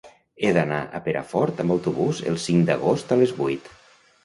[0.45, 3.73] He d'anar a Perafort amb autobús el cinc d'agost a les vuit.